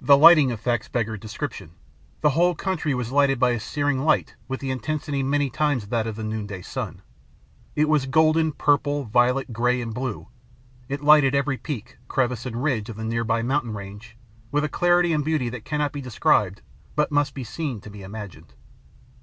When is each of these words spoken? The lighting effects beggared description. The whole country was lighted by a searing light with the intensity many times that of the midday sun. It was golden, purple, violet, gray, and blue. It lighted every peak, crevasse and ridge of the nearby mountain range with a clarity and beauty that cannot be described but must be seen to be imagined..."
The 0.00 0.16
lighting 0.16 0.50
effects 0.50 0.88
beggared 0.88 1.20
description. 1.20 1.72
The 2.22 2.30
whole 2.30 2.54
country 2.54 2.94
was 2.94 3.12
lighted 3.12 3.38
by 3.38 3.50
a 3.50 3.60
searing 3.60 4.02
light 4.02 4.34
with 4.48 4.60
the 4.60 4.70
intensity 4.70 5.22
many 5.22 5.50
times 5.50 5.88
that 5.88 6.06
of 6.06 6.16
the 6.16 6.24
midday 6.24 6.62
sun. 6.62 7.02
It 7.76 7.86
was 7.86 8.06
golden, 8.06 8.52
purple, 8.52 9.04
violet, 9.04 9.52
gray, 9.52 9.82
and 9.82 9.92
blue. 9.92 10.28
It 10.88 11.04
lighted 11.04 11.34
every 11.34 11.58
peak, 11.58 11.98
crevasse 12.08 12.46
and 12.46 12.62
ridge 12.62 12.88
of 12.88 12.96
the 12.96 13.04
nearby 13.04 13.42
mountain 13.42 13.74
range 13.74 14.16
with 14.50 14.64
a 14.64 14.70
clarity 14.70 15.12
and 15.12 15.22
beauty 15.22 15.50
that 15.50 15.66
cannot 15.66 15.92
be 15.92 16.00
described 16.00 16.62
but 16.96 17.12
must 17.12 17.34
be 17.34 17.44
seen 17.44 17.82
to 17.82 17.90
be 17.90 18.02
imagined..." 18.02 18.54